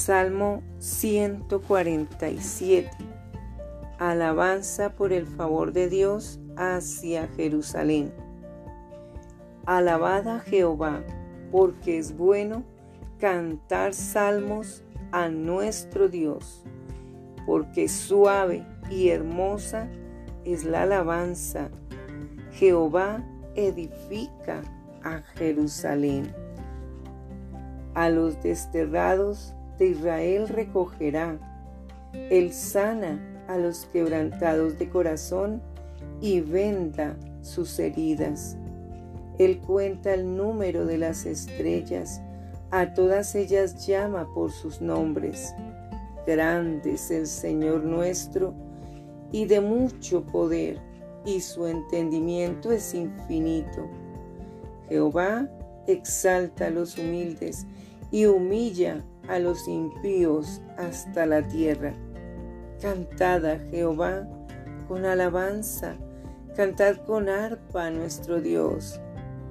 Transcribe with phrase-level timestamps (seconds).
[0.00, 2.88] Salmo 147.
[3.98, 8.10] Alabanza por el favor de Dios hacia Jerusalén.
[9.66, 11.04] Alabad a Jehová,
[11.52, 12.64] porque es bueno
[13.18, 14.82] cantar salmos
[15.12, 16.64] a nuestro Dios,
[17.44, 19.86] porque suave y hermosa
[20.46, 21.68] es la alabanza.
[22.52, 23.22] Jehová
[23.54, 24.62] edifica
[25.04, 26.34] a Jerusalén.
[27.94, 31.38] A los desterrados de Israel recogerá.
[32.12, 35.62] Él sana a los quebrantados de corazón
[36.20, 38.58] y venda sus heridas.
[39.38, 42.20] Él cuenta el número de las estrellas,
[42.70, 45.54] a todas ellas llama por sus nombres.
[46.26, 48.52] Grande es el Señor nuestro
[49.32, 50.78] y de mucho poder,
[51.24, 53.88] y su entendimiento es infinito.
[54.90, 55.48] Jehová
[55.86, 57.66] exalta a los humildes
[58.10, 61.94] y humilla a los impíos hasta la tierra.
[62.80, 64.28] Cantad a Jehová
[64.88, 65.96] con alabanza,
[66.56, 69.00] cantad con arpa a nuestro Dios.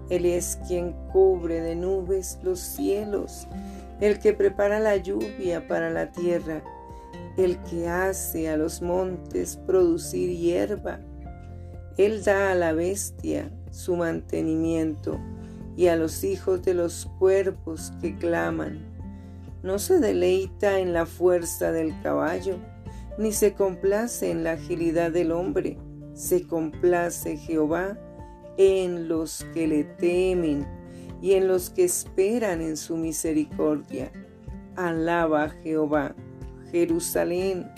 [0.09, 3.47] Él es quien cubre de nubes los cielos,
[4.01, 6.63] el que prepara la lluvia para la tierra,
[7.37, 10.99] el que hace a los montes producir hierba.
[11.97, 15.19] Él da a la bestia su mantenimiento
[15.77, 18.98] y a los hijos de los cuerpos que claman.
[19.63, 22.57] No se deleita en la fuerza del caballo,
[23.17, 25.77] ni se complace en la agilidad del hombre.
[26.13, 27.97] Se complace Jehová
[28.57, 30.67] en los que le temen
[31.21, 34.11] y en los que esperan en su misericordia.
[34.75, 36.15] Alaba a Jehová,
[36.71, 37.69] Jerusalén,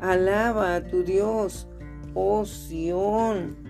[0.00, 1.68] alaba a tu Dios,
[2.14, 3.64] oh Sión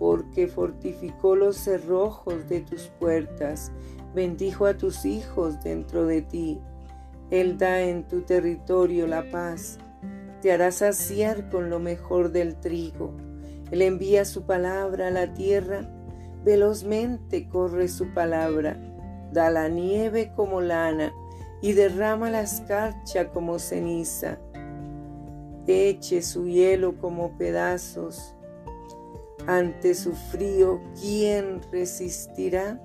[0.00, 3.70] porque fortificó los cerrojos de tus puertas,
[4.14, 6.58] bendijo a tus hijos dentro de ti.
[7.30, 9.78] Él da en tu territorio la paz,
[10.42, 13.12] te hará saciar con lo mejor del trigo.
[13.70, 15.88] Él envía su palabra a la tierra,
[16.44, 18.76] velozmente corre su palabra,
[19.32, 21.12] da la nieve como lana
[21.62, 24.38] y derrama la escarcha como ceniza.
[25.66, 28.34] Eche su hielo como pedazos
[29.46, 32.80] ante su frío, ¿quién resistirá?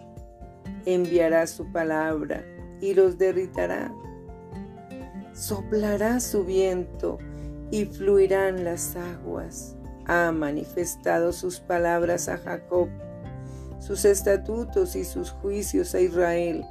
[0.85, 2.45] Enviará su palabra
[2.79, 3.91] y los derritará.
[5.35, 7.17] Soplará su viento
[7.69, 9.75] y fluirán las aguas.
[10.05, 12.87] Ha manifestado sus palabras a Jacob,
[13.79, 16.63] sus estatutos y sus juicios a Israel.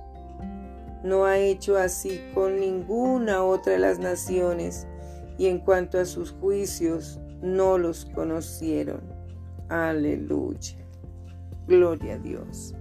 [1.03, 4.87] No ha hecho así con ninguna otra de las naciones,
[5.37, 9.03] y en cuanto a sus juicios, no los conocieron.
[9.69, 10.79] Aleluya.
[11.67, 12.75] Gloria a Dios.